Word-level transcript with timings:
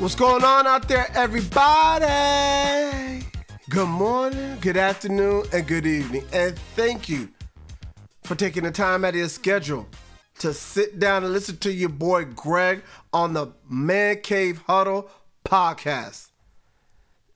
What's 0.00 0.14
going 0.14 0.44
on 0.44 0.64
out 0.68 0.86
there, 0.86 1.08
everybody? 1.16 2.06
Good 3.68 3.88
morning, 3.88 4.56
good 4.60 4.76
afternoon, 4.76 5.46
and 5.52 5.66
good 5.66 5.86
evening. 5.86 6.24
And 6.32 6.56
thank 6.76 7.08
you 7.08 7.30
for 8.22 8.36
taking 8.36 8.62
the 8.62 8.70
time 8.70 9.04
out 9.04 9.08
of 9.08 9.16
your 9.16 9.28
schedule 9.28 9.88
to 10.38 10.54
sit 10.54 11.00
down 11.00 11.24
and 11.24 11.32
listen 11.32 11.56
to 11.58 11.72
your 11.72 11.88
boy 11.88 12.26
Greg 12.26 12.84
on 13.12 13.32
the 13.32 13.48
Man 13.68 14.20
Cave 14.20 14.62
Huddle 14.68 15.10
podcast. 15.44 16.28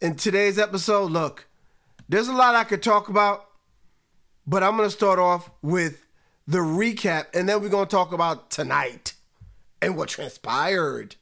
In 0.00 0.14
today's 0.14 0.56
episode, 0.56 1.10
look, 1.10 1.48
there's 2.08 2.28
a 2.28 2.32
lot 2.32 2.54
I 2.54 2.62
could 2.62 2.80
talk 2.80 3.08
about, 3.08 3.44
but 4.46 4.62
I'm 4.62 4.76
going 4.76 4.88
to 4.88 4.94
start 4.94 5.18
off 5.18 5.50
with 5.62 6.06
the 6.46 6.58
recap, 6.58 7.26
and 7.34 7.48
then 7.48 7.60
we're 7.60 7.70
going 7.70 7.88
to 7.88 7.90
talk 7.90 8.12
about 8.12 8.52
tonight 8.52 9.14
and 9.80 9.96
what 9.96 10.10
transpired. 10.10 11.16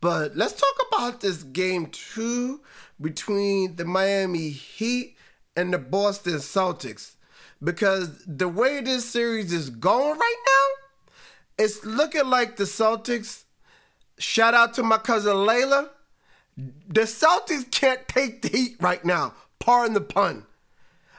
But 0.00 0.36
let's 0.36 0.52
talk 0.52 0.86
about 0.92 1.20
this 1.20 1.42
game 1.42 1.86
two 1.86 2.60
between 3.00 3.76
the 3.76 3.84
Miami 3.84 4.50
Heat 4.50 5.16
and 5.56 5.72
the 5.72 5.78
Boston 5.78 6.34
Celtics. 6.34 7.16
Because 7.62 8.24
the 8.24 8.48
way 8.48 8.80
this 8.80 9.04
series 9.04 9.52
is 9.52 9.70
going 9.70 10.18
right 10.18 10.36
now, 10.46 11.14
it's 11.64 11.84
looking 11.84 12.26
like 12.26 12.56
the 12.56 12.64
Celtics. 12.64 13.42
Shout 14.18 14.54
out 14.54 14.74
to 14.74 14.84
my 14.84 14.98
cousin 14.98 15.34
Layla. 15.34 15.90
The 16.56 17.02
Celtics 17.02 17.68
can't 17.70 18.06
take 18.06 18.42
the 18.42 18.48
heat 18.48 18.76
right 18.80 19.04
now. 19.04 19.34
Pardon 19.58 19.94
the 19.94 20.00
pun. 20.00 20.44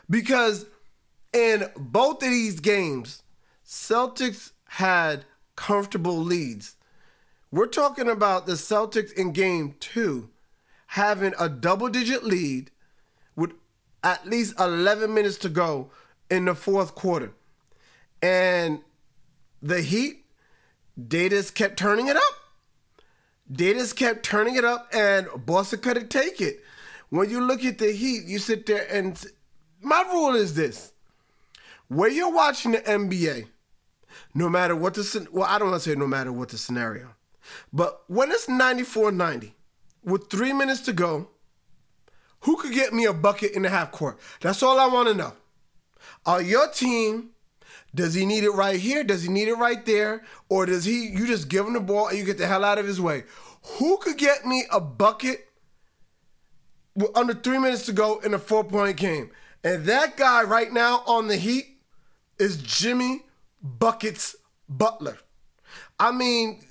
Because 0.10 0.66
in 1.34 1.70
both 1.76 2.24
of 2.24 2.30
these 2.30 2.62
games, 2.62 3.24
Celtics 3.66 4.52
had 4.66 5.26
comfortable 5.56 6.18
leads. 6.18 6.76
We're 7.52 7.68
talking 7.68 8.08
about 8.08 8.46
the 8.46 8.54
Celtics 8.54 9.12
in 9.14 9.34
game 9.34 9.76
two 9.80 10.30
having 10.88 11.34
a 11.40 11.50
double 11.50 11.90
digit 11.90 12.24
lead 12.24 12.72
with 13.36 13.52
at 14.04 14.28
least 14.28 14.60
11 14.60 15.14
minutes 15.14 15.38
to 15.40 15.50
go 15.50 15.90
in 16.30 16.46
the 16.46 16.56
fourth 16.56 16.94
quarter. 16.94 17.34
And 18.22 18.82
the 19.62 19.82
Heat, 19.82 20.26
they 20.96 21.30
kept 21.30 21.78
turning 21.78 22.08
it 22.08 22.16
up. 22.16 22.34
They 23.50 23.74
kept 23.96 24.24
turning 24.24 24.56
it 24.56 24.64
up, 24.64 24.88
and 24.94 25.28
Boston 25.46 25.80
couldn't 25.80 26.10
take 26.10 26.40
it. 26.40 26.64
When 27.10 27.32
you 27.32 27.42
look 27.42 27.66
at 27.66 27.80
the 27.80 27.92
Heat, 27.92 28.26
you 28.26 28.38
sit 28.38 28.68
there 28.68 28.86
and 28.92 29.20
my 29.82 30.04
rule 30.12 30.36
is 30.36 30.54
this: 30.54 30.92
when 31.88 32.14
you're 32.14 32.32
watching 32.32 32.74
the 32.74 32.80
NBA, 32.80 33.48
no 34.36 34.50
matter 34.50 34.76
what 34.76 34.94
the 34.94 35.28
well, 35.32 35.48
I 35.50 35.58
don't 35.58 35.72
want 35.72 35.82
to 35.82 35.90
say 35.90 35.96
no 35.96 36.06
matter 36.06 36.32
what 36.32 36.50
the 36.50 36.58
scenario, 36.60 37.16
but 37.72 38.04
when 38.08 38.32
it's 38.32 38.48
94-90 38.48 39.52
with 40.04 40.30
three 40.30 40.54
minutes 40.54 40.82
to 40.82 40.94
go, 40.94 41.30
who 42.42 42.58
could 42.58 42.74
get 42.74 42.94
me 42.94 43.06
a 43.06 43.14
bucket 43.14 43.52
in 43.52 43.64
the 43.64 43.70
half 43.70 43.92
court? 43.92 44.20
That's 44.42 44.64
all 44.64 44.80
I 44.80 44.88
want 44.88 45.10
to 45.10 45.14
know. 45.14 45.34
Are 46.26 46.42
your 46.42 46.70
team? 46.70 47.32
Does 47.94 48.14
he 48.14 48.26
need 48.26 48.44
it 48.44 48.52
right 48.52 48.80
here? 48.80 49.04
Does 49.04 49.24
he 49.24 49.30
need 49.30 49.48
it 49.48 49.56
right 49.56 49.86
there? 49.86 50.24
Or 50.48 50.66
does 50.66 50.86
he 50.86 51.08
you 51.08 51.26
just 51.28 51.50
give 51.50 51.66
him 51.66 51.74
the 51.74 51.80
ball 51.80 52.08
and 52.08 52.18
you 52.18 52.24
get 52.24 52.38
the 52.38 52.48
hell 52.48 52.64
out 52.64 52.78
of 52.78 52.86
his 52.86 53.02
way? 53.02 53.24
Who 53.78 53.98
could 53.98 54.18
get 54.18 54.46
me 54.46 54.66
a 54.72 54.80
bucket 54.80 55.48
with 56.96 57.16
under 57.18 57.34
three 57.34 57.58
minutes 57.58 57.86
to 57.88 57.94
go 57.94 58.20
in 58.20 58.34
a 58.34 58.40
four 58.40 58.64
point 58.64 58.98
game? 58.98 59.32
And 59.64 59.86
that 59.86 60.16
guy 60.16 60.44
right 60.44 60.72
now 60.72 61.04
on 61.06 61.28
the 61.28 61.36
Heat 61.36 61.66
is 62.38 62.58
Jimmy 62.58 63.24
Buckets 63.62 64.36
Butler. 64.70 65.18
I 66.00 66.12
mean, 66.12 66.64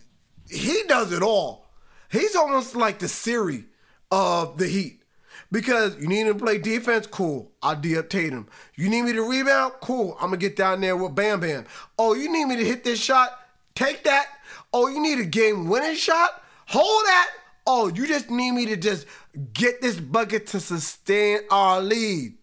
he 0.51 0.83
does 0.89 1.13
it 1.13 1.23
all. 1.23 1.67
He's 2.11 2.35
almost 2.35 2.75
like 2.75 2.99
the 2.99 3.09
Siri 3.09 3.65
of 4.11 4.59
the 4.59 4.67
Heat. 4.67 5.03
Because 5.51 5.97
you 5.99 6.09
need 6.09 6.27
him 6.27 6.39
to 6.39 6.45
play 6.45 6.59
defense, 6.59 7.07
cool. 7.07 7.53
I'll 7.63 7.77
D 7.77 7.97
up 7.97 8.11
Tatum. 8.11 8.49
You 8.77 8.91
need 8.91 9.03
me 9.03 9.13
to 9.13 9.23
rebound, 9.23 9.75
cool. 9.81 10.15
I'm 10.21 10.29
gonna 10.29 10.37
get 10.37 10.57
down 10.57 10.81
there 10.81 10.97
with 10.97 11.15
Bam 11.15 11.41
Bam. 11.41 11.65
Oh, 11.99 12.15
you 12.15 12.31
need 12.31 12.45
me 12.45 12.57
to 12.57 12.65
hit 12.65 12.85
this 12.85 13.03
shot? 13.03 13.39
Take 13.75 14.05
that. 14.05 14.27
Oh, 14.73 14.89
you 14.89 15.01
need 15.01 15.19
a 15.19 15.25
game 15.25 15.69
winning 15.69 15.97
shot? 15.97 16.43
Hold 16.67 17.07
that. 17.07 17.31
Oh, 17.67 17.89
you 17.89 18.07
just 18.07 18.31
need 18.31 18.53
me 18.53 18.67
to 18.67 18.77
just 18.77 19.07
get 19.53 19.81
this 19.81 19.99
bucket 19.99 20.47
to 20.49 20.61
sustain 20.61 21.41
our 21.51 21.81
lead. 21.81 22.35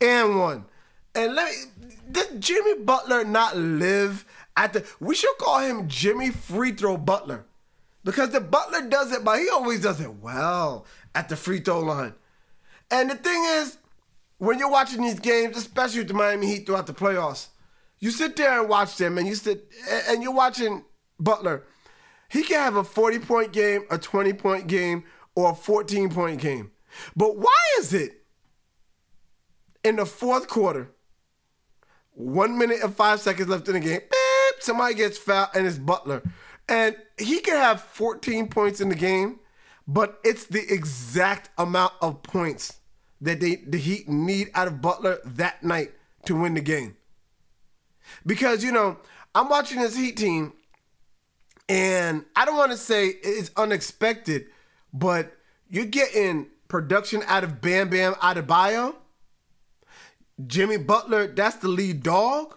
And 0.00 0.38
one. 0.38 0.64
And 1.14 1.34
let 1.34 1.50
me 1.50 1.90
did 2.10 2.40
Jimmy 2.40 2.74
Butler 2.80 3.24
not 3.24 3.56
live 3.56 4.24
at 4.56 4.72
the 4.72 4.86
we 5.00 5.14
should 5.14 5.36
call 5.38 5.60
him 5.60 5.88
Jimmy 5.88 6.30
Free 6.30 6.72
Throw 6.72 6.96
Butler. 6.96 7.46
Because 8.04 8.30
the 8.30 8.40
Butler 8.40 8.82
does 8.88 9.12
it, 9.12 9.24
but 9.24 9.38
he 9.38 9.48
always 9.48 9.80
does 9.80 10.00
it 10.00 10.16
well 10.16 10.86
at 11.14 11.28
the 11.28 11.36
free 11.36 11.60
throw 11.60 11.80
line. 11.80 12.14
And 12.90 13.10
the 13.10 13.14
thing 13.14 13.42
is, 13.56 13.78
when 14.38 14.58
you're 14.58 14.70
watching 14.70 15.02
these 15.02 15.18
games, 15.18 15.56
especially 15.56 16.00
with 16.00 16.08
the 16.08 16.14
Miami 16.14 16.46
Heat 16.46 16.66
throughout 16.66 16.86
the 16.86 16.92
playoffs, 16.92 17.48
you 17.98 18.10
sit 18.10 18.36
there 18.36 18.60
and 18.60 18.68
watch 18.68 18.96
them, 18.98 19.16
and 19.16 19.26
you 19.26 19.34
sit 19.34 19.66
and 20.08 20.22
you're 20.22 20.34
watching 20.34 20.84
Butler. 21.18 21.64
He 22.28 22.42
can 22.42 22.60
have 22.60 22.76
a 22.76 22.84
40 22.84 23.20
point 23.20 23.52
game, 23.52 23.84
a 23.90 23.96
20 23.96 24.34
point 24.34 24.66
game, 24.66 25.04
or 25.34 25.52
a 25.52 25.54
14 25.54 26.10
point 26.10 26.40
game. 26.40 26.72
But 27.16 27.38
why 27.38 27.56
is 27.78 27.94
it 27.94 28.22
in 29.82 29.96
the 29.96 30.04
fourth 30.04 30.46
quarter, 30.48 30.90
one 32.12 32.58
minute 32.58 32.78
and 32.82 32.94
five 32.94 33.20
seconds 33.20 33.48
left 33.48 33.68
in 33.68 33.74
the 33.74 33.80
game, 33.80 34.00
somebody 34.64 34.94
gets 34.94 35.18
fouled 35.18 35.50
and 35.54 35.66
it's 35.66 35.78
Butler. 35.78 36.22
And 36.68 36.96
he 37.18 37.40
can 37.40 37.56
have 37.56 37.80
14 37.82 38.48
points 38.48 38.80
in 38.80 38.88
the 38.88 38.94
game 38.94 39.40
but 39.86 40.18
it's 40.24 40.46
the 40.46 40.62
exact 40.72 41.50
amount 41.58 41.92
of 42.00 42.22
points 42.22 42.78
that 43.20 43.40
they 43.40 43.56
the 43.56 43.78
Heat 43.78 44.08
need 44.08 44.50
out 44.54 44.66
of 44.66 44.80
Butler 44.80 45.18
that 45.24 45.62
night 45.62 45.92
to 46.26 46.34
win 46.34 46.54
the 46.54 46.60
game. 46.60 46.96
Because 48.24 48.64
you 48.64 48.72
know, 48.72 48.98
I'm 49.34 49.48
watching 49.48 49.80
this 49.80 49.96
Heat 49.96 50.16
team, 50.16 50.52
and 51.68 52.24
I 52.34 52.44
don't 52.44 52.56
want 52.56 52.72
to 52.72 52.78
say 52.78 53.08
it's 53.08 53.50
unexpected, 53.56 54.46
but 54.92 55.36
you're 55.68 55.86
getting 55.86 56.48
production 56.68 57.22
out 57.26 57.44
of 57.44 57.60
Bam 57.60 57.88
Bam 57.90 58.14
out 58.22 58.38
of 58.38 58.46
Adebayo. 58.46 58.94
Jimmy 60.46 60.78
Butler, 60.78 61.28
that's 61.28 61.56
the 61.56 61.68
lead 61.68 62.02
dog. 62.02 62.56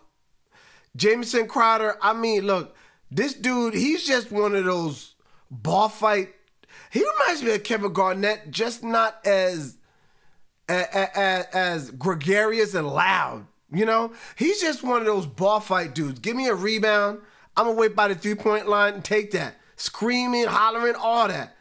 Jamison 0.98 1.48
Crowder, 1.48 1.98
I 2.02 2.12
mean, 2.12 2.46
look, 2.46 2.76
this 3.10 3.34
dude, 3.34 3.74
he's 3.74 4.06
just 4.06 4.32
one 4.32 4.56
of 4.56 4.66
those 4.66 5.16
ball 5.50 5.88
fight 5.88 6.34
he 6.90 7.04
reminds 7.20 7.44
me 7.44 7.54
of 7.54 7.64
Kevin 7.64 7.94
Garnett, 7.94 8.52
just 8.52 8.84
not 8.84 9.26
as 9.26 9.78
as, 10.70 11.46
as 11.54 11.92
gregarious 11.92 12.74
and 12.74 12.88
loud. 12.88 13.48
You 13.72 13.86
know, 13.86 14.14
he's 14.36 14.62
just 14.62 14.84
one 14.84 15.00
of 15.00 15.06
those 15.06 15.26
ball 15.26 15.60
fight 15.60 15.94
dudes. 15.94 16.20
Give 16.20 16.36
me 16.36 16.48
a 16.48 16.56
rebound. 16.56 17.20
I'm 17.56 17.66
gonna 17.66 17.78
wait 17.78 17.96
by 17.96 18.08
the 18.08 18.16
three 18.16 18.36
point 18.36 18.68
line 18.68 18.96
and 18.96 19.04
take 19.04 19.32
that. 19.32 19.56
Screaming, 19.76 20.46
hollering, 20.46 20.96
all 20.96 21.28
that. 21.28 21.56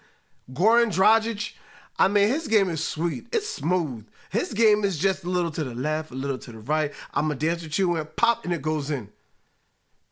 Goran 0.52 0.92
Dragic, 0.92 1.52
I 1.98 2.08
mean, 2.08 2.28
his 2.28 2.46
game 2.46 2.70
is 2.70 2.82
sweet. 2.82 3.26
It's 3.32 3.48
smooth. 3.48 4.06
His 4.30 4.52
game 4.52 4.84
is 4.84 4.98
just 4.98 5.24
a 5.24 5.30
little 5.30 5.50
to 5.52 5.64
the 5.64 5.74
left, 5.74 6.10
a 6.10 6.14
little 6.14 6.38
to 6.38 6.52
the 6.52 6.58
right. 6.58 6.92
I'm 7.14 7.28
gonna 7.28 7.34
dance 7.38 7.62
with 7.62 7.78
you 7.78 7.96
and 7.96 8.16
pop, 8.16 8.44
and 8.44 8.54
it 8.54 8.62
goes 8.62 8.90
in. 8.90 9.08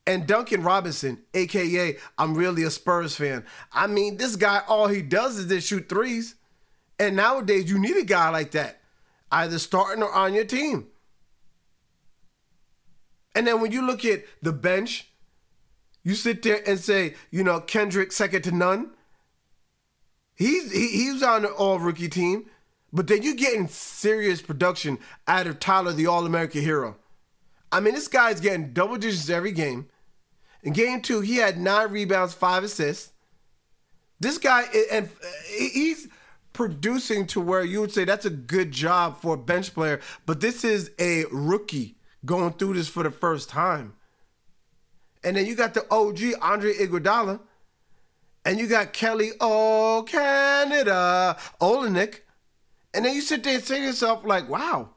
And 0.07 0.27
Duncan 0.27 0.63
Robinson, 0.63 1.23
aka 1.33 1.97
I'm 2.19 2.35
really 2.35 2.63
a 2.63 2.71
Spurs 2.71 3.17
fan. 3.17 3.45
I 3.73 3.87
mean, 3.87 4.19
this 4.19 4.37
guy, 4.37 4.63
all 4.69 4.89
he 4.89 5.01
does 5.01 5.39
is 5.39 5.47
just 5.47 5.69
shoot 5.69 5.89
threes. 5.89 6.35
And 6.99 7.17
nowadays, 7.17 7.71
you 7.71 7.79
need 7.79 7.97
a 7.97 8.05
guy 8.05 8.29
like 8.29 8.53
that, 8.53 8.81
either 9.33 9.59
starting 9.59 10.03
or 10.03 10.13
on 10.13 10.35
your 10.35 10.45
team. 10.45 10.89
And 13.35 13.47
then 13.47 13.61
when 13.61 13.73
you 13.73 13.85
look 13.85 14.05
at 14.05 14.25
the 14.43 14.53
bench, 14.53 15.09
you 16.05 16.15
sit 16.15 16.43
there 16.43 16.63
and 16.67 16.79
say, 16.79 17.15
you 17.31 17.43
know, 17.43 17.61
Kendrick 17.61 18.13
second 18.13 18.43
to 18.43 18.53
none. 18.53 18.91
He's 20.35 20.71
he, 20.71 20.89
he's 20.89 21.23
on 21.23 21.43
the 21.43 21.49
all 21.49 21.79
rookie 21.79 22.09
team, 22.09 22.47
but 22.93 23.07
then 23.07 23.23
you're 23.23 23.35
getting 23.35 23.69
serious 23.69 24.43
production 24.43 24.99
out 25.27 25.47
of 25.47 25.59
Tyler, 25.59 25.93
the 25.93 26.07
All 26.07 26.27
American 26.27 26.61
hero. 26.61 26.97
I 27.73 27.81
mean, 27.81 27.95
this 27.95 28.09
guy's 28.09 28.41
getting 28.41 28.73
double 28.73 28.97
digits 28.97 29.31
every 29.31 29.53
game. 29.53 29.89
In 30.65 30.73
game 30.73 31.03
two, 31.03 31.21
he 31.21 31.37
had 31.37 31.59
nine 31.59 31.91
rebounds, 31.93 32.33
five 32.33 32.65
assists. 32.65 33.13
This 34.19 34.39
guy, 34.39 34.65
and 34.91 35.11
he's 35.47 36.09
producing 36.55 37.27
to 37.27 37.41
where 37.41 37.63
you 37.63 37.83
would 37.83 37.93
say 37.93 38.05
that's 38.05 38.25
a 38.25 38.31
good 38.31 38.73
job 38.73 39.21
for 39.21 39.35
a 39.35 39.37
bench 39.37 39.75
player, 39.75 40.01
but 40.25 40.41
this 40.41 40.65
is 40.65 40.91
a 40.99 41.27
rookie 41.31 41.97
going 42.25 42.55
through 42.55 42.75
this 42.75 42.89
for 42.89 43.03
the 43.03 43.11
first 43.11 43.51
time. 43.51 43.93
And 45.23 45.37
then 45.37 45.45
you 45.45 45.55
got 45.55 45.75
the 45.75 45.85
OG 45.91 46.41
Andre 46.41 46.73
Iguodala, 46.73 47.41
and 48.47 48.59
you 48.59 48.67
got 48.67 48.95
Kelly 48.95 49.33
Oh 49.41 50.05
Canada 50.09 51.37
Olynyk, 51.61 52.21
and 52.95 53.05
then 53.05 53.15
you 53.15 53.21
sit 53.21 53.45
there 53.45 53.57
and 53.57 53.65
say 53.65 53.81
to 53.81 53.85
yourself 53.87 54.25
like, 54.25 54.49
"Wow, 54.49 54.94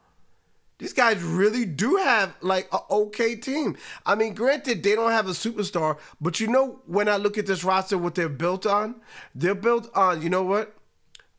These 0.78 0.92
guys 0.92 1.20
really 1.20 1.64
do 1.64 1.96
have 1.96 2.36
like 2.40 2.68
a 2.72 2.78
okay 2.90 3.34
team. 3.34 3.76
I 4.06 4.14
mean, 4.14 4.34
granted, 4.34 4.82
they 4.82 4.94
don't 4.94 5.10
have 5.10 5.26
a 5.26 5.32
superstar, 5.32 5.98
but 6.20 6.38
you 6.38 6.46
know, 6.46 6.80
when 6.86 7.08
I 7.08 7.16
look 7.16 7.36
at 7.36 7.46
this 7.46 7.64
roster, 7.64 7.98
what 7.98 8.14
they're 8.14 8.28
built 8.28 8.64
on, 8.64 9.00
they're 9.34 9.56
built 9.56 9.90
on, 9.96 10.22
you 10.22 10.30
know 10.30 10.44
what? 10.44 10.76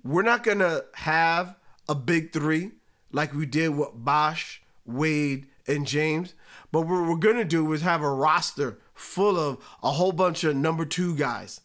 We're 0.03 0.23
not 0.23 0.43
gonna 0.43 0.81
have 0.93 1.55
a 1.87 1.95
big 1.95 2.33
three 2.33 2.71
like 3.11 3.33
we 3.33 3.45
did 3.45 3.69
with 3.69 3.89
Bosh, 3.93 4.61
Wade, 4.85 5.47
and 5.67 5.87
James. 5.87 6.33
But 6.71 6.81
what 6.81 7.07
we're 7.07 7.15
gonna 7.15 7.45
do 7.45 7.71
is 7.71 7.81
have 7.81 8.01
a 8.01 8.11
roster 8.11 8.79
full 8.93 9.37
of 9.37 9.63
a 9.81 9.91
whole 9.91 10.11
bunch 10.11 10.43
of 10.43 10.55
number 10.55 10.83
two 10.83 11.15
guys. 11.15 11.61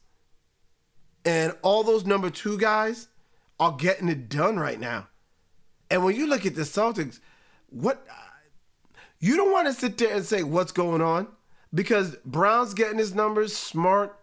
And 1.24 1.56
all 1.62 1.82
those 1.82 2.06
number 2.06 2.30
two 2.30 2.56
guys 2.56 3.08
are 3.58 3.72
getting 3.72 4.08
it 4.08 4.28
done 4.28 4.58
right 4.58 4.78
now. 4.78 5.08
And 5.90 6.04
when 6.04 6.14
you 6.16 6.26
look 6.26 6.46
at 6.46 6.54
the 6.54 6.62
Celtics, 6.62 7.20
what 7.74 8.06
you 9.18 9.36
don't 9.36 9.52
want 9.52 9.66
to 9.66 9.72
sit 9.72 9.98
there 9.98 10.14
and 10.14 10.24
say 10.24 10.42
what's 10.42 10.72
going 10.72 11.02
on 11.02 11.26
because 11.72 12.16
Brown's 12.24 12.72
getting 12.72 12.98
his 12.98 13.14
numbers, 13.14 13.56
smart. 13.56 14.18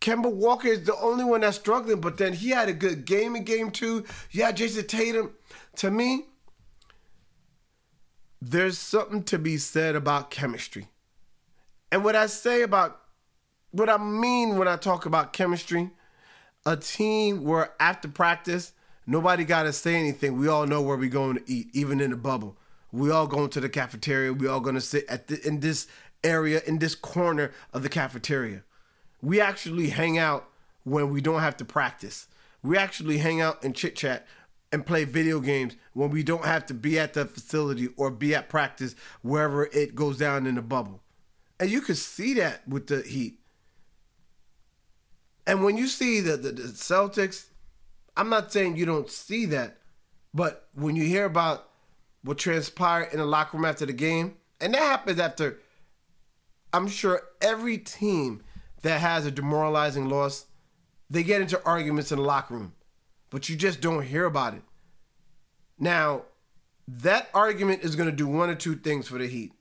Kemba 0.00 0.32
Walker 0.32 0.68
is 0.68 0.84
the 0.84 0.96
only 0.96 1.24
one 1.24 1.40
that's 1.40 1.56
struggling, 1.56 2.00
but 2.00 2.16
then 2.16 2.32
he 2.32 2.50
had 2.50 2.68
a 2.68 2.72
good 2.72 3.04
game 3.04 3.36
in 3.36 3.44
game 3.44 3.70
two. 3.70 4.04
Yeah, 4.30 4.52
Jayson 4.52 4.86
Tatum. 4.86 5.34
To 5.76 5.90
me, 5.90 6.26
there's 8.40 8.78
something 8.78 9.22
to 9.24 9.38
be 9.38 9.56
said 9.56 9.96
about 9.96 10.30
chemistry. 10.30 10.88
And 11.90 12.04
what 12.04 12.16
I 12.16 12.26
say 12.26 12.62
about 12.62 13.00
what 13.70 13.88
I 13.88 13.98
mean 13.98 14.56
when 14.56 14.68
I 14.68 14.76
talk 14.76 15.06
about 15.06 15.32
chemistry, 15.32 15.90
a 16.64 16.76
team 16.76 17.44
where 17.44 17.72
after 17.80 18.08
practice, 18.08 18.72
nobody 19.08 19.44
got 19.44 19.64
to 19.64 19.72
say 19.72 19.96
anything. 19.96 20.38
We 20.38 20.46
all 20.46 20.66
know 20.66 20.82
where 20.82 20.96
we're 20.96 21.08
going 21.08 21.38
to 21.38 21.42
eat, 21.50 21.70
even 21.72 22.00
in 22.00 22.10
the 22.10 22.16
bubble. 22.16 22.56
We 22.92 23.10
all 23.10 23.26
going 23.26 23.48
to 23.50 23.60
the 23.60 23.68
cafeteria. 23.68 24.32
We 24.32 24.46
all 24.46 24.60
going 24.60 24.76
to 24.76 24.80
sit 24.80 25.06
at 25.08 25.26
the, 25.26 25.44
in 25.46 25.60
this 25.60 25.88
area, 26.22 26.62
in 26.66 26.78
this 26.78 26.94
corner 26.94 27.52
of 27.72 27.82
the 27.82 27.88
cafeteria. 27.88 28.62
We 29.20 29.40
actually 29.40 29.88
hang 29.88 30.18
out 30.18 30.48
when 30.84 31.10
we 31.10 31.20
don't 31.20 31.40
have 31.40 31.56
to 31.56 31.64
practice. 31.64 32.28
We 32.62 32.76
actually 32.76 33.18
hang 33.18 33.40
out 33.40 33.64
and 33.64 33.74
chit 33.74 33.96
chat 33.96 34.26
and 34.70 34.84
play 34.84 35.04
video 35.04 35.40
games 35.40 35.74
when 35.94 36.10
we 36.10 36.22
don't 36.22 36.44
have 36.44 36.66
to 36.66 36.74
be 36.74 36.98
at 36.98 37.14
the 37.14 37.24
facility 37.24 37.88
or 37.96 38.10
be 38.10 38.34
at 38.34 38.48
practice 38.48 38.94
wherever 39.22 39.66
it 39.66 39.94
goes 39.94 40.18
down 40.18 40.46
in 40.46 40.54
the 40.56 40.62
bubble. 40.62 41.00
And 41.58 41.70
you 41.70 41.80
can 41.80 41.94
see 41.94 42.34
that 42.34 42.68
with 42.68 42.86
the 42.86 43.02
Heat. 43.02 43.40
And 45.46 45.64
when 45.64 45.78
you 45.78 45.86
see 45.86 46.20
the, 46.20 46.36
the, 46.36 46.52
the 46.52 46.62
Celtics, 46.64 47.46
I'm 48.18 48.28
not 48.28 48.52
saying 48.52 48.76
you 48.76 48.84
don't 48.84 49.08
see 49.08 49.46
that, 49.46 49.78
but 50.34 50.68
when 50.74 50.96
you 50.96 51.04
hear 51.04 51.24
about 51.24 51.68
what 52.24 52.36
transpired 52.36 53.12
in 53.12 53.20
the 53.20 53.24
locker 53.24 53.56
room 53.56 53.64
after 53.64 53.86
the 53.86 53.92
game, 53.92 54.36
and 54.60 54.74
that 54.74 54.82
happens 54.82 55.20
after, 55.20 55.60
I'm 56.72 56.88
sure 56.88 57.22
every 57.40 57.78
team 57.78 58.42
that 58.82 59.00
has 59.00 59.24
a 59.24 59.30
demoralizing 59.30 60.08
loss, 60.08 60.46
they 61.08 61.22
get 61.22 61.40
into 61.40 61.64
arguments 61.64 62.10
in 62.10 62.18
the 62.18 62.24
locker 62.24 62.54
room, 62.54 62.74
but 63.30 63.48
you 63.48 63.54
just 63.54 63.80
don't 63.80 64.02
hear 64.02 64.24
about 64.24 64.54
it. 64.54 64.62
Now, 65.78 66.22
that 66.88 67.28
argument 67.32 67.84
is 67.84 67.94
going 67.94 68.10
to 68.10 68.16
do 68.16 68.26
one 68.26 68.50
or 68.50 68.56
two 68.56 68.74
things 68.74 69.06
for 69.06 69.18
the 69.18 69.28
Heat. 69.28 69.52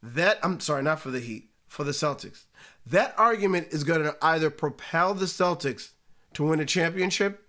That, 0.00 0.38
I'm 0.44 0.60
sorry, 0.60 0.84
not 0.84 1.00
for 1.00 1.10
the 1.10 1.18
Heat, 1.18 1.50
for 1.66 1.82
the 1.82 1.90
Celtics. 1.90 2.44
That 2.86 3.12
argument 3.18 3.68
is 3.72 3.82
going 3.82 4.04
to 4.04 4.16
either 4.22 4.50
propel 4.50 5.14
the 5.14 5.24
Celtics 5.24 5.90
to 6.34 6.44
win 6.44 6.60
a 6.60 6.64
championship 6.64 7.42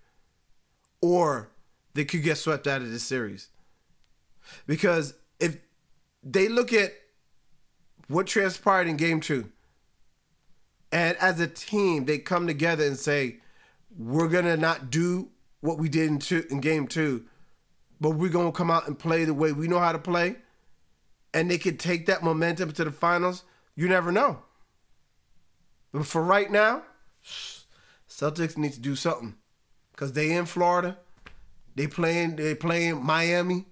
or 1.00 1.50
they 1.94 2.04
could 2.04 2.22
get 2.22 2.38
swept 2.38 2.66
out 2.66 2.82
of 2.82 2.90
this 2.90 3.02
series. 3.02 3.48
Because 4.66 5.14
if 5.40 5.58
they 6.22 6.48
look 6.48 6.72
at 6.72 6.92
what 8.08 8.26
transpired 8.26 8.88
in 8.88 8.96
game 8.96 9.20
two, 9.20 9.50
and 10.90 11.16
as 11.18 11.38
a 11.40 11.46
team, 11.46 12.06
they 12.06 12.18
come 12.18 12.46
together 12.46 12.86
and 12.86 12.96
say, 12.96 13.38
we're 13.96 14.28
going 14.28 14.44
to 14.44 14.56
not 14.56 14.90
do 14.90 15.28
what 15.60 15.78
we 15.78 15.88
did 15.88 16.08
in, 16.08 16.18
two, 16.18 16.46
in 16.50 16.60
game 16.60 16.86
two, 16.86 17.24
but 18.00 18.10
we're 18.10 18.30
going 18.30 18.46
to 18.46 18.56
come 18.56 18.70
out 18.70 18.86
and 18.86 18.98
play 18.98 19.24
the 19.24 19.34
way 19.34 19.52
we 19.52 19.68
know 19.68 19.80
how 19.80 19.92
to 19.92 19.98
play. 19.98 20.36
And 21.34 21.50
they 21.50 21.58
could 21.58 21.78
take 21.78 22.06
that 22.06 22.22
momentum 22.22 22.72
to 22.72 22.84
the 22.84 22.92
finals. 22.92 23.44
You 23.74 23.88
never 23.88 24.10
know. 24.10 24.38
But 25.92 26.06
for 26.06 26.22
right 26.22 26.50
now, 26.50 26.84
Celtics 28.08 28.56
need 28.56 28.72
to 28.72 28.80
do 28.80 28.96
something 28.96 29.34
because 29.98 30.12
they 30.12 30.30
in 30.30 30.46
Florida. 30.46 30.96
They 31.74 31.88
playing. 31.88 32.36
They 32.36 32.54
playing 32.54 33.04
Miami. 33.04 33.66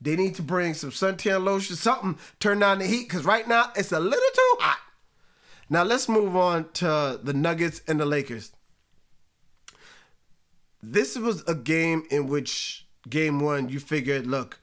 They 0.00 0.16
need 0.16 0.34
to 0.36 0.42
bring 0.42 0.74
some 0.74 0.90
suntan 0.90 1.44
lotion, 1.44 1.76
something. 1.76 2.18
Turn 2.40 2.58
down 2.58 2.80
the 2.80 2.86
heat 2.86 3.08
because 3.08 3.24
right 3.24 3.46
now 3.46 3.70
it's 3.76 3.92
a 3.92 4.00
little 4.00 4.18
too 4.34 4.56
hot. 4.58 4.80
Now 5.68 5.84
let's 5.84 6.08
move 6.08 6.34
on 6.34 6.70
to 6.74 7.20
the 7.22 7.32
Nuggets 7.32 7.80
and 7.86 8.00
the 8.00 8.06
Lakers. 8.06 8.50
This 10.82 11.16
was 11.16 11.44
a 11.46 11.54
game 11.54 12.04
in 12.10 12.26
which 12.26 12.86
game 13.08 13.38
one 13.38 13.68
you 13.68 13.78
figured, 13.78 14.26
look, 14.26 14.58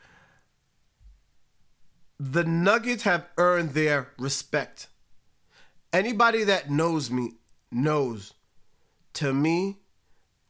the 2.20 2.44
Nuggets 2.44 3.04
have 3.04 3.28
earned 3.38 3.70
their 3.70 4.10
respect. 4.18 4.88
Anybody 5.94 6.44
that 6.44 6.70
knows 6.70 7.10
me 7.10 7.36
knows. 7.72 8.34
To 9.14 9.34
me, 9.34 9.78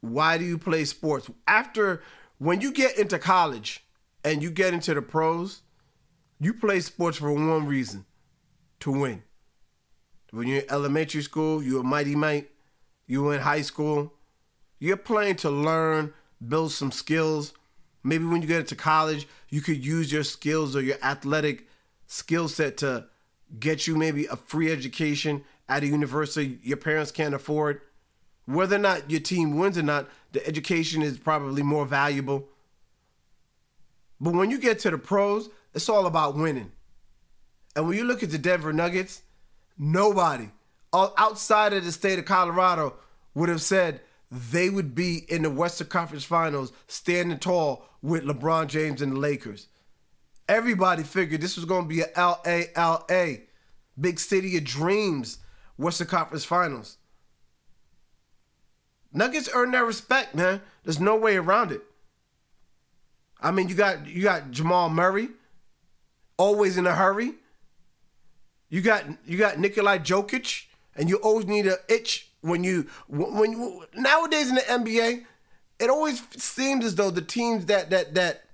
why 0.00 0.38
do 0.38 0.44
you 0.44 0.58
play 0.58 0.84
sports? 0.84 1.30
After 1.46 2.02
when 2.38 2.60
you 2.60 2.72
get 2.72 2.98
into 2.98 3.18
college 3.18 3.84
and 4.24 4.42
you 4.42 4.50
get 4.50 4.74
into 4.74 4.94
the 4.94 5.02
pros, 5.02 5.62
you 6.40 6.54
play 6.54 6.80
sports 6.80 7.18
for 7.18 7.32
one 7.32 7.66
reason 7.66 8.04
to 8.80 8.92
win. 8.92 9.22
When 10.30 10.46
you're 10.46 10.60
in 10.60 10.70
elementary 10.70 11.22
school, 11.22 11.62
you're 11.62 11.80
a 11.80 11.84
mighty 11.84 12.14
mite. 12.14 12.50
You're 13.08 13.34
in 13.34 13.40
high 13.40 13.62
school, 13.62 14.12
you're 14.78 14.98
playing 14.98 15.36
to 15.36 15.50
learn, 15.50 16.12
build 16.46 16.72
some 16.72 16.92
skills. 16.92 17.54
Maybe 18.04 18.26
when 18.26 18.42
you 18.42 18.48
get 18.48 18.60
into 18.60 18.76
college, 18.76 19.26
you 19.48 19.62
could 19.62 19.84
use 19.84 20.12
your 20.12 20.24
skills 20.24 20.76
or 20.76 20.82
your 20.82 20.98
athletic 21.02 21.66
skill 22.06 22.48
set 22.48 22.76
to 22.78 23.06
get 23.58 23.86
you 23.86 23.96
maybe 23.96 24.26
a 24.26 24.36
free 24.36 24.70
education 24.70 25.42
at 25.70 25.82
a 25.82 25.86
university 25.86 26.58
your 26.62 26.76
parents 26.76 27.10
can't 27.10 27.34
afford. 27.34 27.80
Whether 28.48 28.76
or 28.76 28.78
not 28.78 29.10
your 29.10 29.20
team 29.20 29.58
wins 29.58 29.76
or 29.76 29.82
not, 29.82 30.08
the 30.32 30.44
education 30.46 31.02
is 31.02 31.18
probably 31.18 31.62
more 31.62 31.84
valuable. 31.84 32.48
But 34.18 34.32
when 34.32 34.50
you 34.50 34.58
get 34.58 34.78
to 34.80 34.90
the 34.90 34.96
pros, 34.96 35.50
it's 35.74 35.90
all 35.90 36.06
about 36.06 36.34
winning. 36.34 36.72
And 37.76 37.86
when 37.86 37.98
you 37.98 38.04
look 38.04 38.22
at 38.22 38.30
the 38.30 38.38
Denver 38.38 38.72
Nuggets, 38.72 39.20
nobody 39.76 40.48
uh, 40.94 41.10
outside 41.18 41.74
of 41.74 41.84
the 41.84 41.92
state 41.92 42.18
of 42.18 42.24
Colorado 42.24 42.94
would 43.34 43.50
have 43.50 43.60
said 43.60 44.00
they 44.30 44.70
would 44.70 44.94
be 44.94 45.26
in 45.28 45.42
the 45.42 45.50
Western 45.50 45.88
Conference 45.88 46.24
Finals 46.24 46.72
standing 46.86 47.38
tall 47.38 47.84
with 48.00 48.24
LeBron 48.24 48.68
James 48.68 49.02
and 49.02 49.12
the 49.12 49.18
Lakers. 49.18 49.68
Everybody 50.48 51.02
figured 51.02 51.42
this 51.42 51.56
was 51.56 51.66
going 51.66 51.82
to 51.82 51.88
be 51.88 52.00
a 52.00 52.10
LA 52.16 52.62
LA, 52.74 53.40
big 54.00 54.18
city 54.18 54.56
of 54.56 54.64
dreams, 54.64 55.36
Western 55.76 56.06
Conference 56.06 56.46
Finals. 56.46 56.96
Nuggets 59.18 59.48
earn 59.52 59.72
their 59.72 59.84
respect, 59.84 60.36
man. 60.36 60.62
There's 60.84 61.00
no 61.00 61.16
way 61.16 61.36
around 61.36 61.72
it. 61.72 61.82
I 63.40 63.50
mean, 63.50 63.68
you 63.68 63.74
got 63.74 64.06
you 64.06 64.22
got 64.22 64.52
Jamal 64.52 64.88
Murray, 64.88 65.30
always 66.36 66.78
in 66.78 66.86
a 66.86 66.94
hurry. 66.94 67.32
You 68.68 68.80
got 68.80 69.04
you 69.26 69.36
got 69.36 69.58
Nikolai 69.58 69.98
Jokic, 69.98 70.66
and 70.94 71.08
you 71.08 71.16
always 71.16 71.46
need 71.46 71.66
an 71.66 71.78
itch 71.88 72.30
when 72.42 72.62
you 72.62 72.86
when 73.08 73.50
you, 73.50 73.86
nowadays 73.92 74.50
in 74.50 74.54
the 74.54 74.60
NBA, 74.60 75.24
it 75.80 75.90
always 75.90 76.22
seems 76.40 76.84
as 76.84 76.94
though 76.94 77.10
the 77.10 77.20
teams 77.20 77.66
that 77.66 77.90
that 77.90 78.14
that 78.14 78.44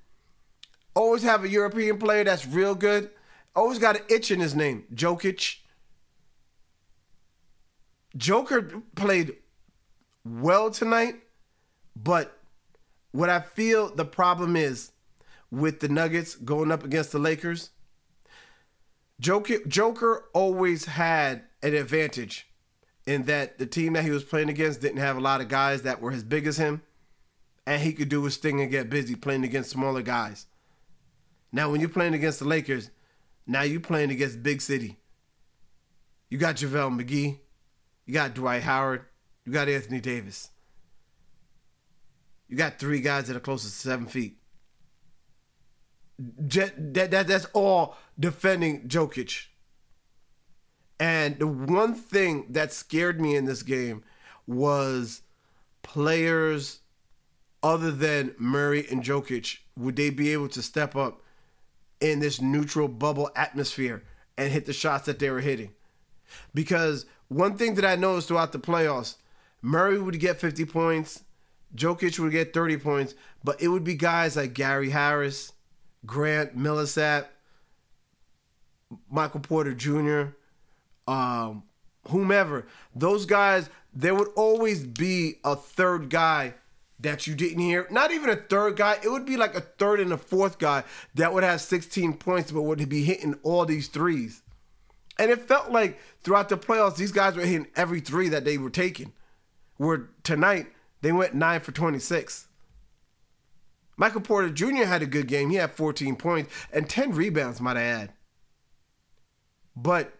always 0.95 1.23
have 1.25 1.45
a 1.45 1.49
European 1.49 1.99
player 1.99 2.25
that's 2.25 2.47
real 2.47 2.75
good 2.75 3.11
always 3.55 3.79
got 3.79 3.97
an 3.97 4.03
itch 4.09 4.31
in 4.31 4.41
his 4.41 4.55
name, 4.55 4.85
Jokic. 4.95 5.57
Joker 8.17 8.81
played 8.95 9.37
well 10.25 10.71
tonight, 10.71 11.17
but 11.95 12.39
what 13.13 13.31
I 13.31 13.41
feel 13.41 13.95
the 13.95 14.05
problem 14.05 14.57
is 14.57 14.93
with 15.51 15.81
the 15.81 15.89
Nuggets 15.89 16.35
going 16.35 16.73
up 16.73 16.85
against 16.85 17.13
the 17.13 17.19
Lakers 17.19 17.71
Joker, 19.21 19.59
Joker 19.67 20.25
always 20.33 20.87
had 20.87 21.45
an 21.63 21.75
advantage 21.75 22.47
in 23.07 23.25
that 23.25 23.59
the 23.59 23.67
team 23.67 23.93
that 23.93 24.05
he 24.05 24.11
was 24.11 24.25
playing 24.25 24.49
against 24.49 24.81
didn't 24.81 24.99
have 24.99 25.17
a 25.17 25.21
lot 25.21 25.41
of 25.41 25.49
guys 25.49 25.83
that 25.83 26.01
were 26.01 26.13
as 26.13 26.25
big 26.25 26.47
as 26.47 26.57
him, 26.57 26.83
and 27.67 27.83
he 27.83 27.93
could 27.93 28.09
do 28.09 28.25
his 28.25 28.37
thing 28.37 28.61
and 28.61 28.71
get 28.71 28.91
busy 28.91 29.15
playing 29.15 29.45
against 29.45 29.71
smaller 29.71 30.03
guys. 30.03 30.47
Now, 31.53 31.71
when 31.71 31.81
you're 31.81 31.89
playing 31.89 32.15
against 32.15 32.41
the 32.41 32.45
Lakers, 32.47 32.91
now 33.47 33.63
you're 33.63 33.81
playing 33.81 34.11
against 34.11 34.43
Big 34.43 34.61
City. 34.61 34.99
You 36.29 36.39
got 36.39 36.57
JaVale 36.57 37.01
McGee, 37.01 37.39
you 38.07 38.15
got 38.15 38.35
Dwight 38.35 38.63
Howard, 38.65 39.05
you 39.45 39.53
got 39.53 39.69
Anthony 39.69 40.01
Davis. 40.01 40.51
You 42.49 42.57
got 42.57 42.79
three 42.79 43.01
guys 43.01 43.29
that 43.29 43.37
are 43.37 43.41
close 43.41 43.63
to 43.65 43.69
seven 43.69 44.07
feet. 44.07 44.39
that, 46.19 46.95
that 47.11 47.27
that's 47.27 47.47
all 47.53 47.97
defending 48.19 48.89
Jokic. 48.89 49.47
And 51.01 51.39
the 51.39 51.47
one 51.47 51.95
thing 51.95 52.47
that 52.51 52.73
scared 52.73 53.21
me 53.21 53.35
in 53.35 53.45
this 53.45 53.63
game 53.63 54.05
was 54.47 55.23
players 55.83 56.81
other 57.63 57.91
than 57.91 58.35
Murray 58.39 58.87
and 58.91 59.03
Jokic, 59.03 59.59
would 59.77 59.97
they 59.97 60.11
be 60.11 60.33
able 60.33 60.49
to 60.51 60.63
step 60.63 60.95
up 60.95 61.23
in 62.01 62.21
this 62.21 62.41
neutral 62.41 62.89
bubble 62.89 63.31
atmosphere 63.35 64.05
and 64.37 64.53
hit 64.53 64.67
the 64.67 64.73
shots 64.73 65.07
that 65.07 65.19
they 65.19 65.31
were 65.31 65.41
hitting? 65.41 65.73
Because 66.55 67.07
one 67.29 67.57
thing 67.57 67.75
that 67.75 67.85
I 67.85 67.97
noticed 67.97 68.29
throughout 68.29 68.53
the 68.53 68.59
playoffs, 68.59 69.17
Murray 69.65 69.99
would 69.99 70.21
get 70.21 70.39
50 70.39 70.67
points, 70.67 71.25
Jokic 71.75 72.19
would 72.19 72.33
get 72.33 72.53
30 72.53 72.77
points, 72.77 73.15
but 73.43 73.63
it 73.63 73.69
would 73.69 73.83
be 73.83 73.95
guys 73.95 74.37
like 74.37 74.53
Gary 74.53 74.91
Harris, 74.91 75.55
Grant 76.05 76.55
Millsap, 76.55 77.33
Michael 79.11 79.41
Porter 79.41 79.73
Jr., 79.73 80.35
um, 81.11 81.63
whomever. 82.09 82.67
Those 82.95 83.25
guys, 83.25 83.71
there 83.95 84.15
would 84.15 84.29
always 84.37 84.85
be 84.85 85.37
a 85.45 85.57
third 85.57 86.11
guy 86.11 86.53
that 87.01 87.27
you 87.27 87.35
didn't 87.35 87.61
hear. 87.61 87.87
Not 87.91 88.13
even 88.13 88.29
a 88.29 88.37
third 88.37 88.77
guy. 88.77 88.99
It 89.03 89.11
would 89.11 89.25
be 89.25 89.39
like 89.39 89.55
a 89.55 89.63
third 89.63 89.99
and 89.99 90.13
a 90.13 90.19
fourth 90.19 90.59
guy 90.59 90.85
that 91.15 91.33
would 91.33 91.43
have 91.43 91.63
16 91.63 92.19
points, 92.19 92.53
but 92.53 92.63
would 92.63 92.87
be 92.91 93.03
hitting 93.03 93.39
all 93.43 93.65
these 93.65 93.89
threes. 93.89 94.43
And 95.19 95.31
it 95.31 95.41
felt 95.41 95.71
like 95.71 95.99
throughout 96.23 96.51
the 96.51 96.59
playoffs, 96.59 96.97
these 96.97 97.13
guys 97.13 97.35
were 97.35 97.47
hitting 97.47 97.69
every 97.75 98.01
three 98.01 98.29
that 98.29 98.45
they 98.45 98.59
were 98.59 98.69
taking. 98.69 99.15
Where 99.77 100.09
tonight, 100.23 100.67
they 101.03 101.13
went 101.13 101.35
9 101.35 101.61
for 101.61 101.73
26. 101.73 102.49
Michael 103.97 104.21
Porter 104.21 104.51
Jr. 104.51 104.85
had 104.85 105.03
a 105.03 105.07
good 105.07 105.29
game. 105.29 105.51
He 105.51 105.57
had 105.57 105.73
14 105.73 106.17
points 106.17 106.53
and 106.73 106.89
10 106.89 107.13
rebounds, 107.13 107.61
might 107.61 107.77
I 107.77 107.83
add. 107.83 108.13
But 109.77 110.13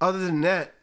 other 0.00 0.18
than 0.18 0.40
that, 0.42 0.74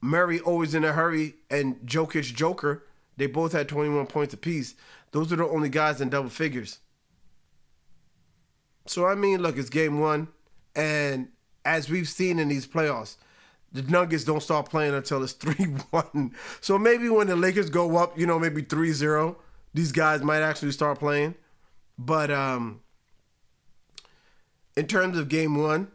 Murray 0.00 0.40
always 0.40 0.74
in 0.74 0.84
a 0.84 0.92
hurry 0.92 1.34
and 1.50 1.76
Jokic 1.80 2.34
Joker, 2.34 2.84
they 3.16 3.26
both 3.26 3.52
had 3.52 3.68
21 3.68 4.06
points 4.06 4.34
apiece. 4.34 4.74
Those 5.12 5.32
are 5.32 5.36
the 5.36 5.46
only 5.46 5.68
guys 5.68 6.00
in 6.00 6.10
double 6.10 6.30
figures. 6.30 6.78
So 8.86 9.06
I 9.06 9.14
mean, 9.14 9.40
look, 9.40 9.56
it's 9.56 9.70
game 9.70 9.98
one, 9.98 10.28
and 10.76 11.28
as 11.64 11.88
we've 11.88 12.08
seen 12.08 12.38
in 12.38 12.48
these 12.48 12.66
playoffs, 12.66 13.16
the 13.74 13.82
Nuggets 13.82 14.24
don't 14.24 14.42
start 14.42 14.70
playing 14.70 14.94
until 14.94 15.22
it's 15.22 15.34
3-1. 15.34 16.32
So 16.60 16.78
maybe 16.78 17.08
when 17.10 17.26
the 17.26 17.36
Lakers 17.36 17.68
go 17.68 17.96
up, 17.96 18.18
you 18.18 18.26
know, 18.26 18.38
maybe 18.38 18.62
3-0, 18.62 19.36
these 19.74 19.92
guys 19.92 20.22
might 20.22 20.40
actually 20.40 20.72
start 20.72 20.98
playing. 20.98 21.34
But 21.98 22.30
um 22.30 22.80
in 24.76 24.86
terms 24.86 25.18
of 25.18 25.28
game 25.28 25.56
1, 25.56 25.88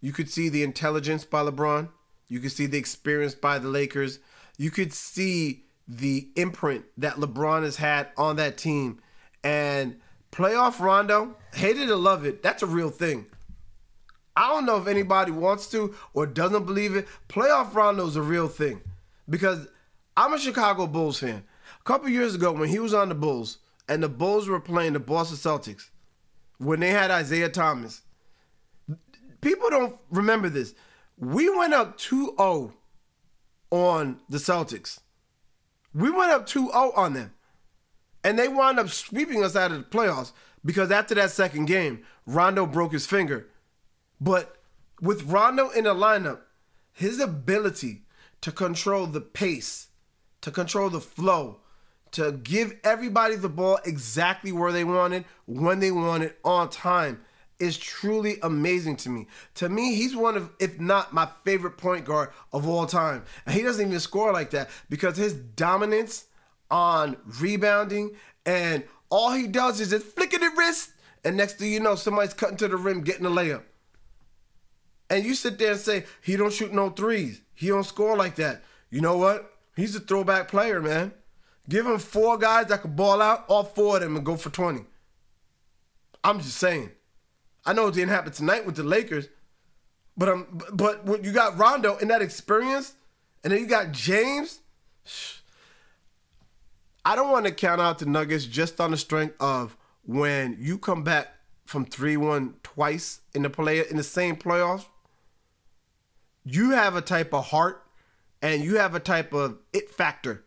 you 0.00 0.12
could 0.12 0.30
see 0.30 0.48
the 0.48 0.62
intelligence 0.62 1.24
by 1.24 1.42
LeBron. 1.42 1.88
You 2.28 2.40
could 2.40 2.52
see 2.52 2.66
the 2.66 2.78
experience 2.78 3.34
by 3.34 3.58
the 3.58 3.68
Lakers. 3.68 4.18
You 4.56 4.70
could 4.70 4.92
see 4.92 5.64
the 5.86 6.28
imprint 6.36 6.84
that 6.98 7.14
LeBron 7.14 7.62
has 7.62 7.76
had 7.76 8.08
on 8.16 8.36
that 8.36 8.56
team. 8.56 9.00
And 9.42 10.00
playoff 10.32 10.80
Rondo, 10.80 11.36
hated 11.54 11.88
it 11.88 11.90
or 11.90 11.96
love 11.96 12.24
it, 12.24 12.42
that's 12.42 12.62
a 12.62 12.66
real 12.66 12.90
thing. 12.90 13.26
Don't 14.54 14.66
know 14.66 14.76
if 14.76 14.86
anybody 14.86 15.32
wants 15.32 15.68
to 15.72 15.96
or 16.12 16.26
doesn't 16.26 16.64
believe 16.64 16.94
it. 16.94 17.08
Playoff 17.28 17.74
Rondo 17.74 18.06
is 18.06 18.14
a 18.14 18.22
real 18.22 18.46
thing 18.46 18.82
because 19.28 19.66
I'm 20.16 20.32
a 20.32 20.38
Chicago 20.38 20.86
Bulls 20.86 21.18
fan. 21.18 21.42
A 21.80 21.82
couple 21.82 22.08
years 22.08 22.36
ago, 22.36 22.52
when 22.52 22.68
he 22.68 22.78
was 22.78 22.94
on 22.94 23.08
the 23.08 23.16
Bulls 23.16 23.58
and 23.88 24.00
the 24.00 24.08
Bulls 24.08 24.46
were 24.46 24.60
playing 24.60 24.92
the 24.92 25.00
Boston 25.00 25.38
Celtics, 25.38 25.90
when 26.58 26.78
they 26.78 26.90
had 26.90 27.10
Isaiah 27.10 27.48
Thomas, 27.48 28.02
people 29.40 29.70
don't 29.70 29.96
remember 30.08 30.48
this. 30.48 30.76
We 31.18 31.50
went 31.50 31.74
up 31.74 31.98
2 31.98 32.36
0 32.38 32.74
on 33.72 34.20
the 34.28 34.38
Celtics. 34.38 35.00
We 35.92 36.10
went 36.10 36.30
up 36.30 36.46
2 36.46 36.68
0 36.70 36.92
on 36.94 37.14
them. 37.14 37.34
And 38.22 38.38
they 38.38 38.46
wound 38.46 38.78
up 38.78 38.88
sweeping 38.88 39.42
us 39.42 39.56
out 39.56 39.72
of 39.72 39.78
the 39.78 39.84
playoffs 39.84 40.30
because 40.64 40.92
after 40.92 41.16
that 41.16 41.32
second 41.32 41.64
game, 41.64 42.04
Rondo 42.24 42.66
broke 42.66 42.92
his 42.92 43.04
finger. 43.04 43.48
But 44.24 44.56
with 45.02 45.24
Rondo 45.24 45.68
in 45.68 45.84
the 45.84 45.94
lineup, 45.94 46.40
his 46.92 47.20
ability 47.20 48.04
to 48.40 48.50
control 48.50 49.06
the 49.06 49.20
pace, 49.20 49.88
to 50.40 50.50
control 50.50 50.88
the 50.88 51.00
flow, 51.00 51.60
to 52.12 52.32
give 52.32 52.78
everybody 52.84 53.36
the 53.36 53.50
ball 53.50 53.78
exactly 53.84 54.50
where 54.50 54.72
they 54.72 54.84
want 54.84 55.12
it, 55.12 55.26
when 55.44 55.80
they 55.80 55.90
want 55.90 56.22
it, 56.22 56.38
on 56.42 56.70
time 56.70 57.20
is 57.58 57.76
truly 57.76 58.38
amazing 58.42 58.96
to 58.96 59.10
me. 59.10 59.26
To 59.56 59.68
me, 59.68 59.94
he's 59.94 60.16
one 60.16 60.36
of, 60.36 60.50
if 60.58 60.80
not 60.80 61.12
my 61.12 61.28
favorite 61.44 61.76
point 61.76 62.06
guard 62.06 62.30
of 62.52 62.66
all 62.66 62.86
time. 62.86 63.24
And 63.44 63.54
he 63.54 63.62
doesn't 63.62 63.86
even 63.86 64.00
score 64.00 64.32
like 64.32 64.50
that 64.50 64.70
because 64.88 65.18
his 65.18 65.34
dominance 65.34 66.26
on 66.70 67.16
rebounding 67.40 68.12
and 68.46 68.84
all 69.10 69.32
he 69.32 69.46
does 69.46 69.80
is 69.80 69.90
just 69.90 70.06
flicking 70.06 70.40
the 70.40 70.50
wrist, 70.56 70.92
and 71.24 71.36
next 71.36 71.58
thing 71.58 71.72
you 71.72 71.80
know, 71.80 71.94
somebody's 71.94 72.34
cutting 72.34 72.56
to 72.56 72.68
the 72.68 72.76
rim, 72.76 73.02
getting 73.02 73.26
a 73.26 73.30
layup. 73.30 73.62
And 75.10 75.24
you 75.24 75.34
sit 75.34 75.58
there 75.58 75.72
and 75.72 75.80
say, 75.80 76.04
he 76.22 76.36
don't 76.36 76.52
shoot 76.52 76.72
no 76.72 76.90
threes. 76.90 77.40
He 77.54 77.68
don't 77.68 77.84
score 77.84 78.16
like 78.16 78.36
that. 78.36 78.62
You 78.90 79.00
know 79.00 79.16
what? 79.16 79.52
He's 79.76 79.94
a 79.94 80.00
throwback 80.00 80.48
player, 80.48 80.80
man. 80.80 81.12
Give 81.68 81.86
him 81.86 81.98
four 81.98 82.38
guys 82.38 82.66
that 82.66 82.82
can 82.82 82.94
ball 82.94 83.22
out, 83.22 83.44
all 83.48 83.64
four 83.64 83.96
of 83.96 84.02
them, 84.02 84.16
and 84.16 84.24
go 84.24 84.36
for 84.36 84.50
20. 84.50 84.84
I'm 86.22 86.40
just 86.40 86.56
saying. 86.56 86.90
I 87.66 87.72
know 87.72 87.88
it 87.88 87.94
didn't 87.94 88.10
happen 88.10 88.32
tonight 88.32 88.66
with 88.66 88.76
the 88.76 88.82
Lakers, 88.82 89.28
but 90.16 90.28
um, 90.28 90.60
but 90.72 91.04
when 91.06 91.24
you 91.24 91.32
got 91.32 91.58
Rondo 91.58 91.96
in 91.96 92.08
that 92.08 92.22
experience, 92.22 92.94
and 93.42 93.52
then 93.52 93.60
you 93.60 93.66
got 93.66 93.92
James. 93.92 94.60
I 97.06 97.16
don't 97.16 97.30
want 97.30 97.44
to 97.44 97.52
count 97.52 97.82
out 97.82 97.98
the 97.98 98.06
Nuggets 98.06 98.46
just 98.46 98.80
on 98.80 98.90
the 98.90 98.96
strength 98.96 99.36
of 99.38 99.76
when 100.06 100.56
you 100.58 100.78
come 100.78 101.02
back 101.04 101.34
from 101.66 101.84
three 101.84 102.16
one 102.16 102.54
twice 102.62 103.20
in 103.34 103.42
the 103.42 103.50
play 103.50 103.86
in 103.86 103.98
the 103.98 104.02
same 104.02 104.36
playoffs. 104.36 104.86
You 106.44 106.70
have 106.70 106.94
a 106.96 107.00
type 107.00 107.32
of 107.32 107.46
heart, 107.46 107.82
and 108.42 108.62
you 108.62 108.76
have 108.76 108.94
a 108.94 109.00
type 109.00 109.32
of 109.32 109.58
it 109.72 109.90
factor 109.90 110.44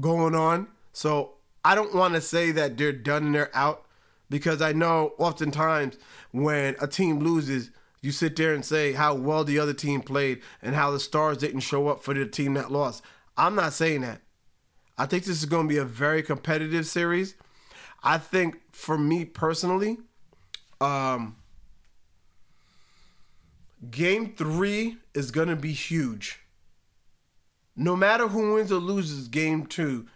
going 0.00 0.34
on. 0.34 0.68
So 0.92 1.34
I 1.64 1.74
don't 1.74 1.94
want 1.94 2.14
to 2.14 2.20
say 2.20 2.50
that 2.52 2.76
they're 2.76 2.92
done 2.92 3.26
and 3.26 3.34
they're 3.34 3.54
out 3.54 3.86
because 4.28 4.60
I 4.60 4.72
know 4.72 5.14
oftentimes 5.18 5.96
when 6.32 6.76
a 6.80 6.88
team 6.88 7.20
loses, 7.20 7.70
you 8.00 8.12
sit 8.12 8.36
there 8.36 8.52
and 8.52 8.64
say 8.64 8.92
how 8.92 9.14
well 9.14 9.44
the 9.44 9.58
other 9.58 9.72
team 9.72 10.02
played 10.02 10.42
and 10.60 10.74
how 10.74 10.90
the 10.90 11.00
stars 11.00 11.38
didn't 11.38 11.60
show 11.60 11.88
up 11.88 12.02
for 12.02 12.12
the 12.14 12.26
team 12.26 12.54
that 12.54 12.72
lost. 12.72 13.02
I'm 13.36 13.54
not 13.54 13.72
saying 13.72 14.02
that. 14.02 14.20
I 14.98 15.06
think 15.06 15.24
this 15.24 15.38
is 15.38 15.46
going 15.46 15.68
to 15.68 15.72
be 15.72 15.78
a 15.78 15.84
very 15.84 16.22
competitive 16.22 16.86
series. 16.86 17.34
I 18.02 18.18
think 18.18 18.60
for 18.72 18.98
me 18.98 19.24
personally, 19.24 19.98
um, 20.80 21.36
game 23.94 24.34
three 24.34 24.96
is 25.14 25.30
going 25.30 25.46
to 25.46 25.56
be 25.56 25.72
huge. 25.72 26.40
No 27.76 27.94
matter 27.94 28.26
who 28.26 28.54
wins 28.54 28.72
or 28.72 28.80
loses 28.80 29.28
game 29.28 29.66
two, 29.66 30.06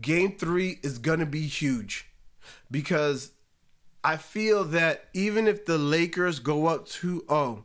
game 0.00 0.36
three 0.36 0.80
is 0.82 0.98
going 0.98 1.20
to 1.20 1.26
be 1.26 1.46
huge 1.46 2.06
because 2.70 3.30
I 4.02 4.16
feel 4.16 4.64
that 4.64 5.08
even 5.14 5.46
if 5.46 5.64
the 5.64 5.78
Lakers 5.78 6.40
go 6.40 6.66
up 6.66 6.86
2 6.88 7.24
0, 7.28 7.64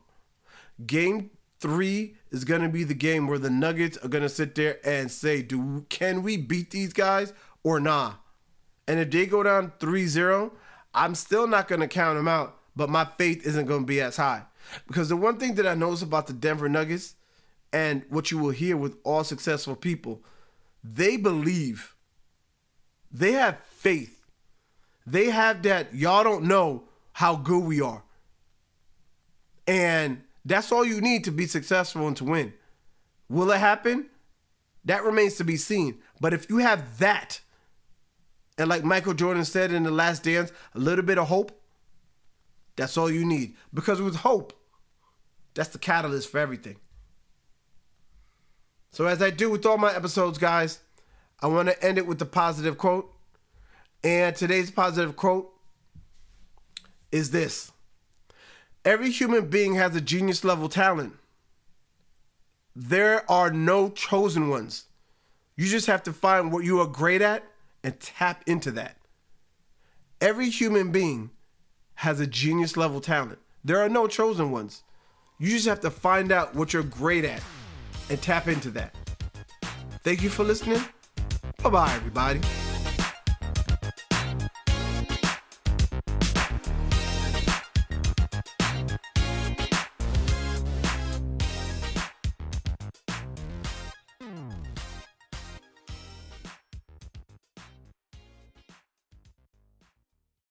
game 0.85 1.31
three 1.59 2.15
is 2.29 2.43
going 2.43 2.61
to 2.61 2.69
be 2.69 2.83
the 2.83 2.93
game 2.93 3.27
where 3.27 3.39
the 3.39 3.49
Nuggets 3.49 3.97
are 3.97 4.09
going 4.09 4.21
to 4.23 4.29
sit 4.29 4.53
there 4.53 4.77
and 4.85 5.09
say, 5.09 5.41
Do 5.41 5.85
can 5.89 6.21
we 6.21 6.37
beat 6.37 6.69
these 6.69 6.93
guys 6.93 7.33
or 7.63 7.79
nah? 7.79 8.15
And 8.87 8.99
if 8.99 9.09
they 9.09 9.25
go 9.25 9.41
down 9.41 9.73
3 9.79 10.05
0, 10.05 10.51
I'm 10.93 11.15
still 11.15 11.47
not 11.47 11.67
going 11.67 11.81
to 11.81 11.87
count 11.87 12.17
them 12.17 12.27
out, 12.27 12.59
but 12.75 12.89
my 12.89 13.05
faith 13.17 13.47
isn't 13.47 13.65
going 13.65 13.81
to 13.81 13.87
be 13.87 14.01
as 14.01 14.17
high. 14.17 14.43
Because 14.87 15.09
the 15.09 15.17
one 15.17 15.37
thing 15.37 15.55
that 15.55 15.67
I 15.67 15.75
notice 15.75 16.01
about 16.01 16.27
the 16.27 16.33
Denver 16.33 16.69
Nuggets 16.69 17.15
and 17.73 18.03
what 18.09 18.31
you 18.31 18.37
will 18.37 18.51
hear 18.51 18.77
with 18.77 18.97
all 19.03 19.23
successful 19.23 19.75
people, 19.75 20.23
they 20.83 21.17
believe, 21.17 21.95
they 23.11 23.33
have 23.33 23.59
faith 23.59 24.15
they 25.05 25.29
have 25.29 25.61
that 25.63 25.93
y'all 25.93 26.23
don't 26.23 26.45
know 26.45 26.83
how 27.13 27.35
good 27.35 27.63
we 27.63 27.81
are. 27.81 28.03
And 29.67 30.23
that's 30.43 30.71
all 30.71 30.85
you 30.85 31.01
need 31.01 31.23
to 31.25 31.31
be 31.31 31.45
successful 31.47 32.07
and 32.07 32.17
to 32.17 32.23
win. 32.23 32.53
Will 33.29 33.51
it 33.51 33.59
happen? 33.59 34.07
That 34.85 35.03
remains 35.03 35.35
to 35.35 35.43
be 35.43 35.57
seen. 35.57 35.99
But 36.19 36.33
if 36.33 36.49
you 36.49 36.57
have 36.57 36.99
that, 36.99 37.41
and 38.57 38.69
like 38.69 38.83
Michael 38.83 39.13
Jordan 39.13 39.45
said 39.45 39.71
in 39.71 39.83
The 39.83 39.91
Last 39.91 40.23
Dance, 40.23 40.51
a 40.73 40.79
little 40.79 41.03
bit 41.03 41.17
of 41.17 41.27
hope, 41.27 41.51
that's 42.75 42.97
all 42.97 43.09
you 43.11 43.25
need. 43.25 43.55
Because 43.73 44.01
with 44.01 44.17
hope, 44.17 44.53
that's 45.53 45.69
the 45.69 45.79
catalyst 45.79 46.29
for 46.29 46.39
everything. 46.39 46.77
So, 48.91 49.05
as 49.05 49.21
I 49.21 49.29
do 49.29 49.49
with 49.49 49.65
all 49.65 49.77
my 49.77 49.93
episodes, 49.93 50.37
guys, 50.37 50.79
I 51.41 51.47
want 51.47 51.67
to 51.67 51.83
end 51.83 51.97
it 51.97 52.07
with 52.07 52.19
the 52.19 52.25
positive 52.25 52.77
quote. 52.77 53.11
And 54.03 54.35
today's 54.35 54.71
positive 54.71 55.15
quote 55.15 55.51
is 57.11 57.31
this 57.31 57.71
every 58.83 59.09
human 59.09 59.49
being 59.49 59.75
has 59.75 59.95
a 59.95 60.01
genius 60.01 60.43
level 60.43 60.69
talent. 60.69 61.13
There 62.75 63.29
are 63.31 63.51
no 63.51 63.89
chosen 63.89 64.49
ones. 64.49 64.85
You 65.55 65.67
just 65.67 65.87
have 65.87 66.03
to 66.03 66.13
find 66.13 66.51
what 66.51 66.65
you 66.65 66.79
are 66.81 66.87
great 66.87 67.21
at 67.21 67.43
and 67.83 67.99
tap 67.99 68.43
into 68.45 68.71
that. 68.71 68.97
Every 70.19 70.49
human 70.49 70.91
being 70.91 71.31
has 71.95 72.19
a 72.19 72.27
genius 72.27 72.77
level 72.77 73.01
talent. 73.01 73.39
There 73.63 73.79
are 73.79 73.89
no 73.89 74.07
chosen 74.07 74.51
ones. 74.51 74.83
You 75.39 75.49
just 75.49 75.67
have 75.67 75.81
to 75.81 75.91
find 75.91 76.31
out 76.31 76.55
what 76.55 76.73
you're 76.73 76.83
great 76.83 77.25
at 77.25 77.41
and 78.09 78.21
tap 78.21 78.47
into 78.47 78.69
that. 78.71 78.95
Thank 80.03 80.21
you 80.21 80.29
for 80.29 80.43
listening. 80.43 80.81
Bye 81.63 81.69
bye, 81.69 81.93
everybody. 81.95 82.41